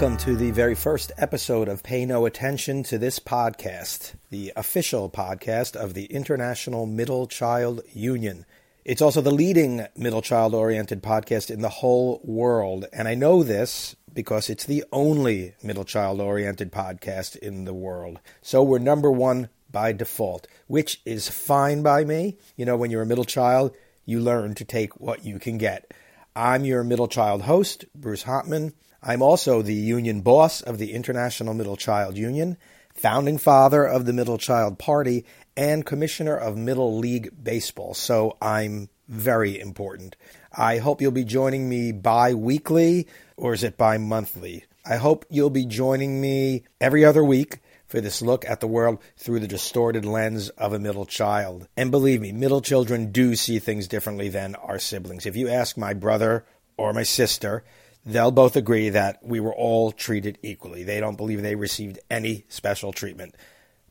[0.00, 5.10] welcome to the very first episode of Pay No Attention to This Podcast, the official
[5.10, 8.46] podcast of the International Middle Child Union.
[8.84, 12.84] It's also the leading middle child oriented podcast in the whole world.
[12.92, 18.20] And I know this because it's the only middle child oriented podcast in the world.
[18.40, 22.38] So we're number one by default, which is fine by me.
[22.54, 23.74] You know, when you're a middle child,
[24.06, 25.92] you learn to take what you can get.
[26.36, 28.74] I'm your middle child host, Bruce Hopman.
[29.02, 32.56] I'm also the union boss of the International Middle Child Union,
[32.92, 35.24] founding father of the Middle Child Party,
[35.56, 37.94] and commissioner of Middle League Baseball.
[37.94, 40.16] So I'm very important.
[40.52, 43.06] I hope you'll be joining me bi weekly,
[43.36, 44.64] or is it bi monthly?
[44.84, 48.98] I hope you'll be joining me every other week for this look at the world
[49.16, 51.68] through the distorted lens of a middle child.
[51.76, 55.24] And believe me, middle children do see things differently than our siblings.
[55.24, 56.44] If you ask my brother
[56.76, 57.64] or my sister,
[58.08, 60.82] they'll both agree that we were all treated equally.
[60.82, 63.34] They don't believe they received any special treatment.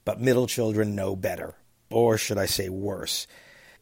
[0.06, 1.56] But middle children know better,
[1.90, 3.28] or should I say worse.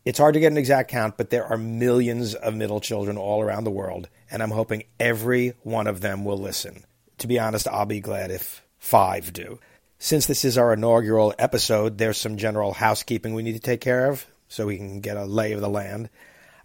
[0.03, 3.41] It's hard to get an exact count, but there are millions of middle children all
[3.41, 6.83] around the world, and I'm hoping every one of them will listen.
[7.19, 9.59] To be honest, I'll be glad if five do.
[9.97, 14.11] Since this is our inaugural episode, there's some general housekeeping we need to take care
[14.11, 16.09] of so we can get a lay of the land.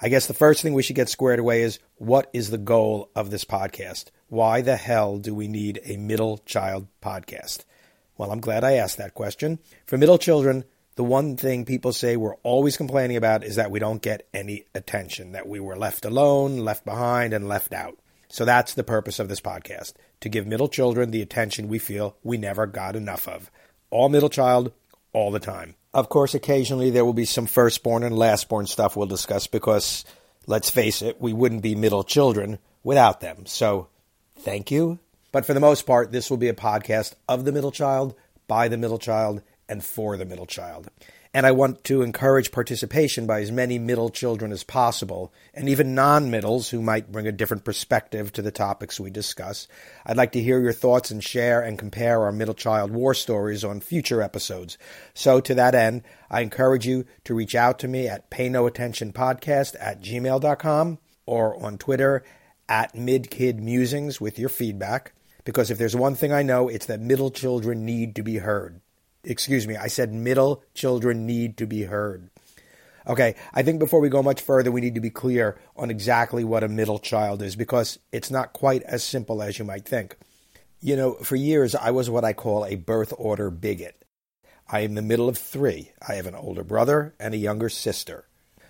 [0.02, 3.10] I guess the first thing we should get squared away is what is the goal
[3.14, 4.06] of this podcast?
[4.28, 7.64] Why the hell do we need a middle child podcast?
[8.16, 9.58] Well, I'm glad I asked that question.
[9.84, 10.64] For middle children,
[10.96, 14.64] the one thing people say we're always complaining about is that we don't get any
[14.74, 17.98] attention, that we were left alone, left behind, and left out.
[18.28, 22.16] So that's the purpose of this podcast to give middle children the attention we feel
[22.22, 23.50] we never got enough of.
[23.90, 24.72] All middle child,
[25.12, 25.74] all the time.
[25.92, 30.04] Of course, occasionally there will be some firstborn and lastborn stuff we'll discuss because,
[30.46, 33.46] let's face it, we wouldn't be middle children without them.
[33.46, 33.88] So,
[34.38, 35.00] thank you.
[35.32, 38.14] But for the most part, this will be a podcast of the middle child,
[38.46, 40.88] by the middle child, and for the middle child
[41.32, 45.94] and I want to encourage participation by as many middle children as possible, and even
[45.94, 49.68] non middles who might bring a different perspective to the topics we discuss.
[50.04, 53.62] I'd like to hear your thoughts and share and compare our middle child war stories
[53.62, 54.76] on future episodes.
[55.14, 60.02] So, to that end, I encourage you to reach out to me at paynoattentionpodcast at
[60.02, 62.24] gmail.com or on Twitter
[62.68, 65.12] at midkidmusings with your feedback.
[65.44, 68.80] Because if there's one thing I know, it's that middle children need to be heard
[69.24, 72.30] excuse me, I said middle children need to be heard.
[73.06, 76.44] Okay, I think before we go much further, we need to be clear on exactly
[76.44, 80.16] what a middle child is because it's not quite as simple as you might think.
[80.80, 84.04] You know, for years, I was what I call a birth order bigot.
[84.68, 85.92] I am the middle of three.
[86.06, 88.26] I have an older brother and a younger sister.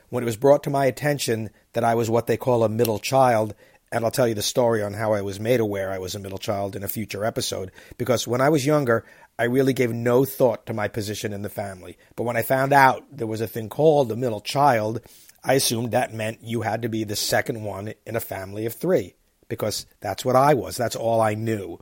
[0.08, 2.98] When it was brought to my attention that I was what they call a middle
[2.98, 3.54] child,
[3.92, 6.18] and I'll tell you the story on how I was made aware I was a
[6.18, 9.04] middle child in a future episode, because when I was younger,
[9.40, 11.96] I really gave no thought to my position in the family.
[12.14, 15.00] But when I found out there was a thing called the middle child,
[15.42, 18.74] I assumed that meant you had to be the second one in a family of
[18.74, 19.14] three,
[19.48, 20.76] because that's what I was.
[20.76, 21.78] That's all I knew.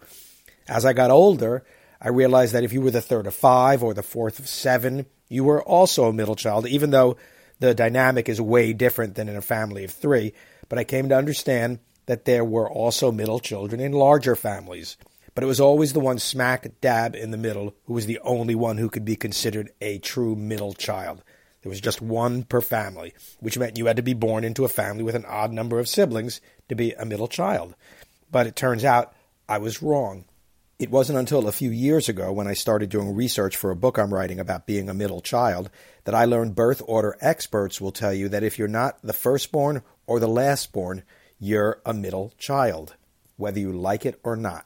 [0.69, 1.65] As I got older,
[2.01, 5.07] I realized that if you were the third of five or the fourth of seven,
[5.29, 7.17] you were also a middle child, even though
[7.59, 10.33] the dynamic is way different than in a family of three.
[10.69, 14.97] But I came to understand that there were also middle children in larger families
[15.39, 18.57] but it was always the one smack dab in the middle who was the only
[18.57, 21.23] one who could be considered a true middle child.
[21.63, 24.69] There was just one per family, which meant you had to be born into a
[24.69, 27.77] family with an odd number of siblings to be a middle child.
[28.33, 29.15] But it turns out
[29.49, 30.25] I was wrong.
[30.81, 33.97] It wasn't until a few years ago when I started doing research for a book
[33.97, 35.71] I'm writing about being a middle child
[36.03, 39.83] that I learned birth order experts will tell you that if you're not the firstborn
[40.05, 41.05] or the lastborn,
[41.39, 42.97] you're a middle child,
[43.37, 44.65] whether you like it or not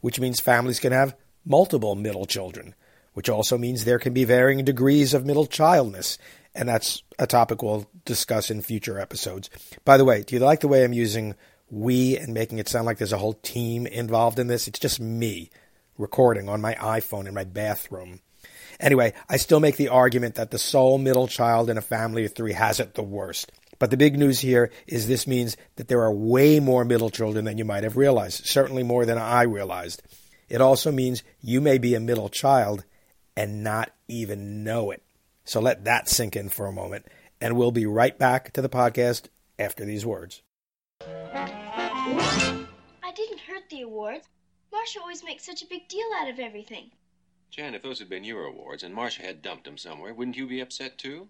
[0.00, 2.74] which means families can have multiple middle children,
[3.14, 6.18] which also means there can be varying degrees of middle childness.
[6.54, 9.50] And that's a topic we'll discuss in future episodes.
[9.84, 11.34] By the way, do you like the way I'm using
[11.70, 14.66] we and making it sound like there's a whole team involved in this?
[14.66, 15.50] It's just me
[15.96, 18.20] recording on my iPhone in my bathroom.
[18.80, 22.34] Anyway, I still make the argument that the sole middle child in a family of
[22.34, 23.52] three has it the worst.
[23.80, 27.46] But the big news here is this means that there are way more middle children
[27.46, 30.02] than you might have realized, certainly more than I realized.
[30.50, 32.84] It also means you may be a middle child
[33.36, 35.02] and not even know it.
[35.44, 37.06] So let that sink in for a moment,
[37.40, 39.28] and we'll be right back to the podcast
[39.58, 40.42] after these words.
[41.00, 42.66] I
[43.16, 44.28] didn't hurt the awards.
[44.70, 46.90] Marcia always makes such a big deal out of everything.
[47.50, 50.46] Jan, if those had been your awards and Marcia had dumped them somewhere, wouldn't you
[50.46, 51.28] be upset too?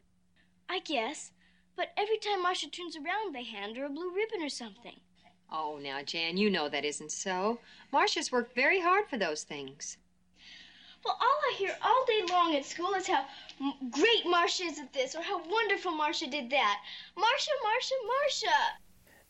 [0.68, 1.30] I guess.
[1.76, 4.96] But every time Marcia turns around, they hand her a blue ribbon or something.
[5.52, 7.58] Oh, now, Jan, you know that isn't so.
[7.92, 9.96] Marcia's worked very hard for those things.
[11.04, 13.24] Well, all I hear all day long at school is how
[13.60, 16.80] m- great Marcia is at this or how wonderful Marcia did that.
[17.16, 18.56] Marcia, Marcia, Marcia.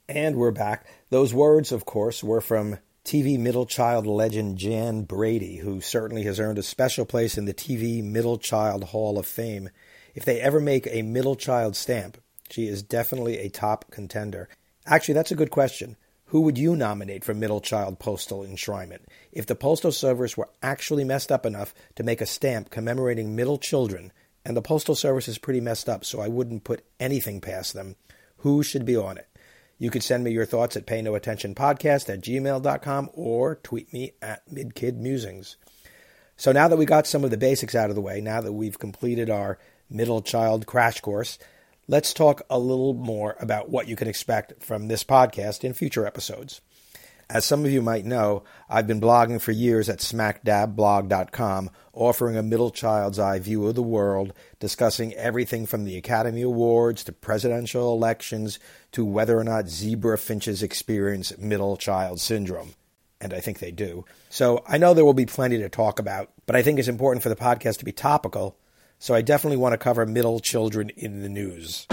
[0.09, 0.87] And we're back.
[1.11, 6.41] Those words, of course, were from TV middle child legend Jan Brady, who certainly has
[6.41, 9.71] earned a special place in the TV Middle Child Hall of Fame.
[10.15, 12.19] If they ever make a middle child stamp,
[12.53, 14.49] she is definitely a top contender.
[14.87, 15.97] Actually, that's a good question.
[16.27, 19.01] Who would you nominate for middle child postal enshrinement?
[19.33, 23.59] If the postal service were actually messed up enough to make a stamp commemorating middle
[23.59, 24.13] children,
[24.45, 27.97] and the postal service is pretty messed up, so I wouldn't put anything past them,
[28.39, 29.27] who should be on it?
[29.77, 35.57] You could send me your thoughts at paynoattentionpodcast at gmail.com or tweet me at midkidmusings.
[36.37, 38.53] So now that we got some of the basics out of the way, now that
[38.53, 39.59] we've completed our
[39.91, 41.39] middle child crash course,
[41.91, 46.07] let's talk a little more about what you can expect from this podcast in future
[46.07, 46.61] episodes.
[47.29, 52.45] As some of you might know, I've been blogging for years at smackdabblog.com, offering a
[52.45, 57.93] middle child's eye view of the world, discussing everything from the Academy Awards to presidential
[57.93, 58.61] elections
[58.93, 62.75] to whether or not zebra finches experience middle child syndrome.
[63.21, 64.05] And I think they do.
[64.29, 67.25] So I know there will be plenty to talk about, but I think it's important
[67.25, 68.57] for the podcast to be topical
[69.01, 71.87] so I definitely want to cover middle children in the news.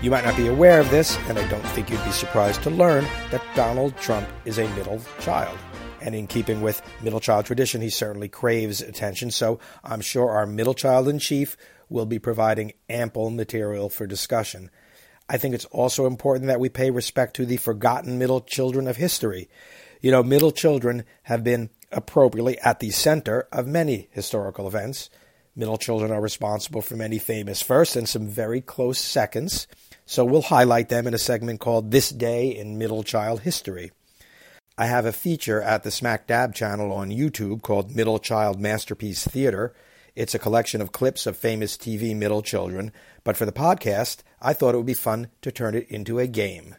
[0.00, 2.70] You might not be aware of this, and I don't think you'd be surprised to
[2.70, 5.58] learn that Donald Trump is a middle child.
[6.02, 10.46] And in keeping with middle child tradition, he certainly craves attention, so I'm sure our
[10.46, 11.56] middle child in chief
[11.88, 14.70] will be providing ample material for discussion.
[15.28, 18.98] I think it's also important that we pay respect to the forgotten middle children of
[18.98, 19.48] history.
[20.00, 25.10] You know, middle children have been appropriately at the center of many historical events.
[25.56, 29.66] Middle children are responsible for many famous firsts and some very close seconds,
[30.06, 33.90] so we'll highlight them in a segment called This Day in Middle Child History.
[34.76, 39.26] I have a feature at the Smack Dab channel on YouTube called Middle Child Masterpiece
[39.26, 39.74] Theater.
[40.14, 42.92] It's a collection of clips of famous TV middle children,
[43.24, 46.28] but for the podcast, I thought it would be fun to turn it into a
[46.28, 46.76] game.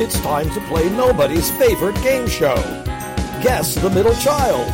[0.00, 2.54] It's time to play nobody's favorite game show
[3.42, 4.72] Guess the Middle Child.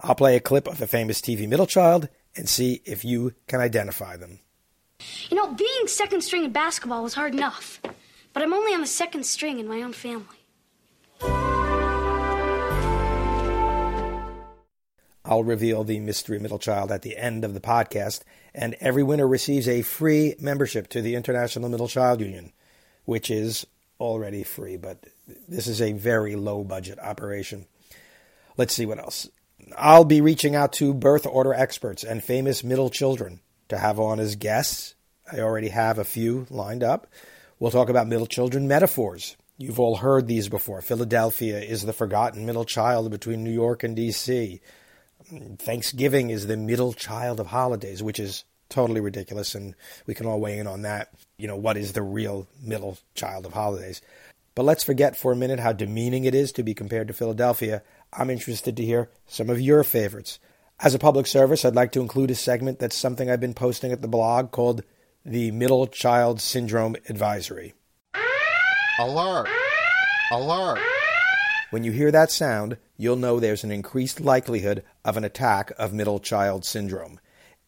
[0.00, 3.60] I'll play a clip of a famous TV middle child and see if you can
[3.60, 4.40] identify them.
[5.30, 7.80] You know, being second string in basketball was hard enough,
[8.32, 10.43] but I'm only on the second string in my own family.
[15.34, 18.20] I'll reveal the mystery middle child at the end of the podcast,
[18.54, 22.52] and every winner receives a free membership to the International Middle Child Union,
[23.04, 23.66] which is
[23.98, 25.04] already free, but
[25.48, 27.66] this is a very low budget operation.
[28.56, 29.28] Let's see what else.
[29.76, 33.40] I'll be reaching out to birth order experts and famous middle children
[33.70, 34.94] to have on as guests.
[35.32, 37.08] I already have a few lined up.
[37.58, 39.36] We'll talk about middle children metaphors.
[39.58, 40.80] You've all heard these before.
[40.80, 44.60] Philadelphia is the forgotten middle child between New York and D.C.
[45.58, 49.74] Thanksgiving is the middle child of holidays, which is totally ridiculous, and
[50.06, 51.10] we can all weigh in on that.
[51.38, 54.02] You know, what is the real middle child of holidays?
[54.54, 57.82] But let's forget for a minute how demeaning it is to be compared to Philadelphia.
[58.12, 60.38] I'm interested to hear some of your favorites.
[60.80, 63.92] As a public service, I'd like to include a segment that's something I've been posting
[63.92, 64.82] at the blog called
[65.24, 67.74] the Middle Child Syndrome Advisory.
[68.98, 69.48] Alert!
[70.30, 70.93] Alert!
[71.74, 75.92] When you hear that sound, you'll know there's an increased likelihood of an attack of
[75.92, 77.18] middle child syndrome.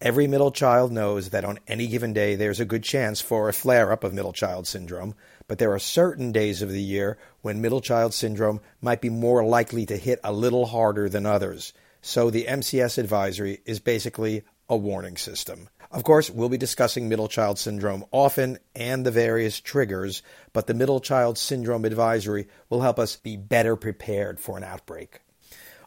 [0.00, 3.52] Every middle child knows that on any given day there's a good chance for a
[3.52, 5.16] flare up of middle child syndrome,
[5.48, 9.44] but there are certain days of the year when middle child syndrome might be more
[9.44, 11.72] likely to hit a little harder than others.
[12.00, 15.68] So the MCS advisory is basically a warning system.
[15.96, 20.22] Of course, we'll be discussing middle child syndrome often and the various triggers,
[20.52, 25.22] but the middle child syndrome advisory will help us be better prepared for an outbreak.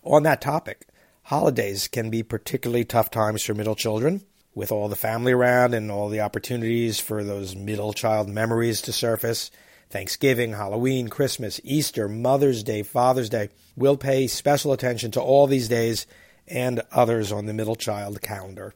[0.03, 0.87] On that topic,
[1.21, 4.21] holidays can be particularly tough times for middle children,
[4.55, 8.91] with all the family around and all the opportunities for those middle child memories to
[8.91, 9.51] surface.
[9.91, 13.49] Thanksgiving, Halloween, Christmas, Easter, Mother's Day, Father's Day.
[13.75, 16.07] We'll pay special attention to all these days
[16.47, 18.73] and others on the middle child calendar.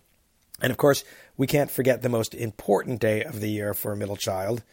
[0.61, 1.03] And of course,
[1.37, 4.63] we can't forget the most important day of the year for a middle child,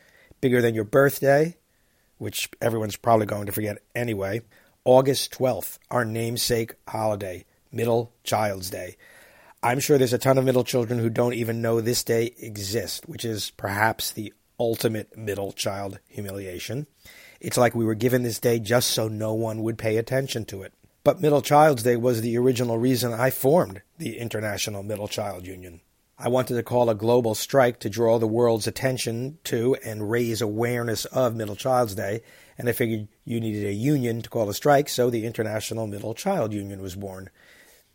[0.40, 1.56] bigger than your birthday,
[2.18, 4.42] which everyone's probably going to forget anyway.
[4.84, 8.96] August 12th, our namesake holiday, Middle Child's Day.
[9.62, 13.02] I'm sure there's a ton of middle children who don't even know this day exists,
[13.06, 16.86] which is perhaps the ultimate middle child humiliation.
[17.40, 20.62] It's like we were given this day just so no one would pay attention to
[20.62, 20.72] it.
[21.04, 25.80] But Middle Child's Day was the original reason I formed the International Middle Child Union.
[26.22, 30.42] I wanted to call a global strike to draw the world's attention to and raise
[30.42, 32.20] awareness of Middle Child's Day,
[32.58, 36.12] and I figured you needed a union to call a strike, so the International Middle
[36.12, 37.30] Child Union was born.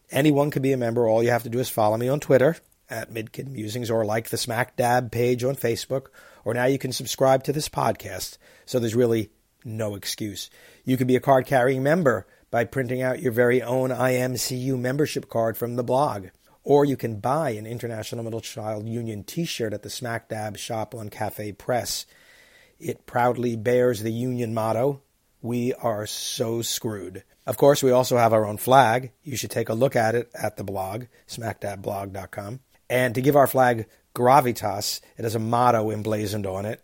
[0.10, 1.08] Anyone can be a member.
[1.08, 2.58] All you have to do is follow me on Twitter
[2.90, 6.08] at Midkid Musings or like the Smack Dab page on Facebook,
[6.44, 9.30] or now you can subscribe to this podcast, so there's really
[9.64, 10.50] no excuse.
[10.84, 15.30] You can be a card carrying member by printing out your very own IMCU membership
[15.30, 16.30] card from the blog.
[16.66, 20.58] Or you can buy an International Middle Child Union t shirt at the Smack Dab
[20.58, 22.08] shop on Cafe Press.
[22.80, 25.02] It proudly bears the union motto
[25.44, 27.24] We are so screwed.
[27.46, 29.12] Of course, we also have our own flag.
[29.24, 32.62] You should take a look at it at the blog, smackdabblog.com.
[32.90, 36.82] And to give our flag gravitas, it has a motto emblazoned on it,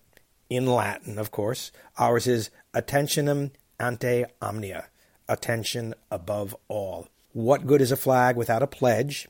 [0.48, 1.72] in Latin, of course.
[1.98, 4.90] Ours is Attentionem ante omnia,
[5.28, 7.08] attention above all.
[7.34, 9.28] What good is a flag without a pledge?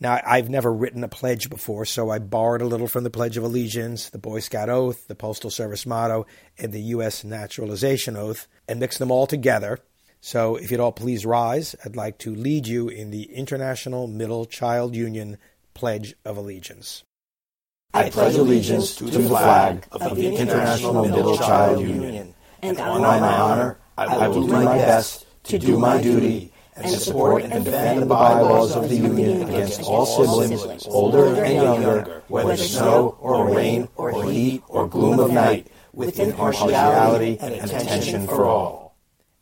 [0.00, 3.36] Now, I've never written a pledge before, so I borrowed a little from the Pledge
[3.36, 6.24] of Allegiance, the Boy Scout Oath, the Postal Service motto,
[6.56, 7.24] and the U.S.
[7.24, 9.80] Naturalization Oath, and mixed them all together.
[10.20, 14.46] So, if you'd all please rise, I'd like to lead you in the International Middle
[14.46, 15.36] Child Union
[15.74, 17.02] Pledge of Allegiance.
[17.92, 23.18] I pledge allegiance to the flag of the International Middle Child Union, and on my
[23.18, 28.06] honor, I will do my best to do my duty and support and defend the
[28.06, 34.24] bylaws of the Union against all siblings, older and younger, whether snow or rain or
[34.30, 38.96] heat or gloom of night, with impartiality and attention for all.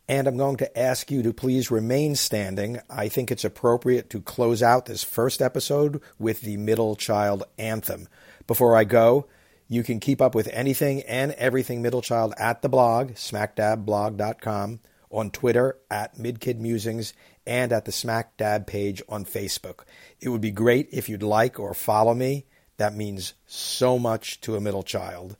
[0.09, 2.79] And I'm going to ask you to please remain standing.
[2.89, 8.07] I think it's appropriate to close out this first episode with the Middle Child Anthem.
[8.47, 9.27] Before I go,
[9.67, 14.79] you can keep up with anything and everything Middle Child at the blog, smackdabblog.com
[15.09, 17.13] on Twitter at MidkidMusings
[17.45, 19.81] and at the Smack Dab page on Facebook.
[20.19, 22.45] It would be great if you'd like or follow me.
[22.77, 25.37] That means so much to a middle child.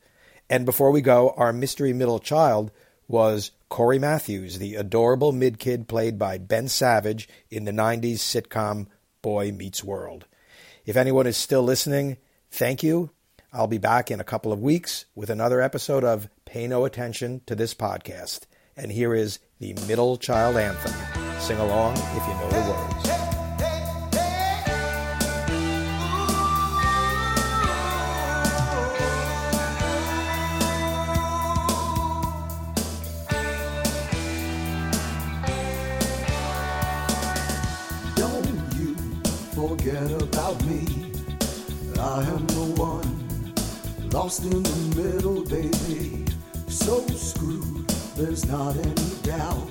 [0.49, 2.71] And before we go, our mystery middle child
[3.07, 8.87] was Cory Matthews, the adorable midkid played by Ben Savage in the 90s sitcom
[9.21, 10.25] Boy Meets World.
[10.85, 12.17] If anyone is still listening,
[12.49, 13.11] thank you.
[13.51, 17.41] I'll be back in a couple of weeks with another episode of Pay No Attention
[17.45, 18.41] to This Podcast.
[18.75, 20.93] And here is the Middle Child Anthem.
[21.39, 23.03] Sing along if you know the words.
[38.15, 38.45] Don't
[38.77, 38.95] you
[39.55, 41.11] forget about me.
[41.99, 43.17] I am the one
[44.11, 46.25] lost in the middle, baby.
[46.69, 49.69] So screwed, there's not any doubt.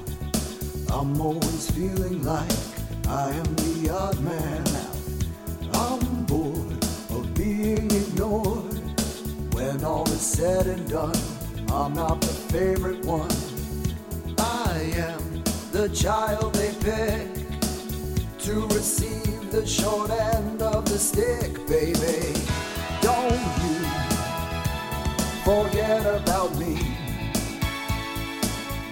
[0.93, 2.53] I'm always feeling like
[3.09, 5.75] I am the odd man out.
[5.75, 8.73] I'm bored of being ignored.
[9.53, 11.21] When all is said and done,
[11.73, 13.37] I'm not the favorite one.
[14.39, 17.49] I am the child they pick
[18.45, 22.33] to receive the short end of the stick, baby.
[23.03, 23.33] Don't
[23.65, 23.77] you
[25.43, 26.96] forget about me.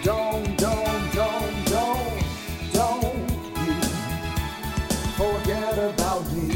[0.05, 2.25] Don't, don't, don't, don't,
[2.75, 3.31] don't
[3.65, 3.75] you
[5.17, 6.49] forget about me.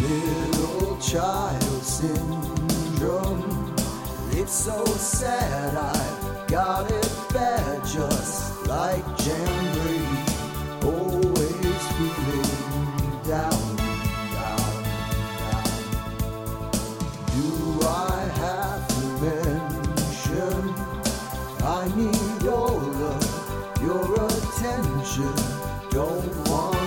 [0.00, 3.74] Middle child syndrome.
[4.30, 10.22] It's so sad I got it bad, just like Jan Brady.
[10.84, 13.67] Always feeling down,
[25.90, 26.77] Don't want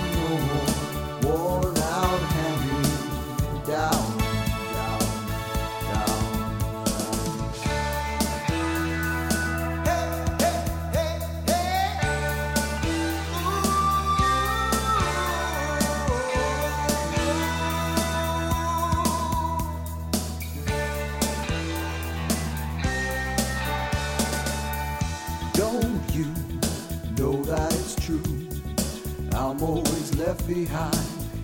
[30.16, 30.96] Left behind,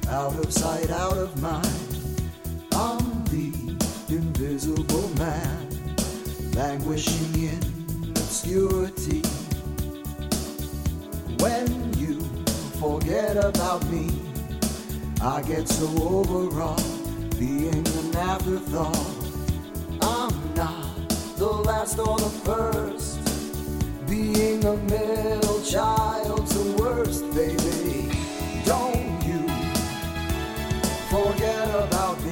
[0.09, 1.67] out of sight, out of mind.
[2.73, 3.53] I'm the
[4.09, 5.69] invisible man,
[6.55, 9.23] languishing in obscurity.
[11.39, 12.21] When you
[12.79, 14.11] forget about me,
[15.21, 16.83] I get so overwrought,
[17.39, 19.17] being an afterthought.
[20.03, 23.19] I'm not the last or the first.
[24.09, 27.58] being a middle child's the worst, baby.
[31.11, 32.28] Forget about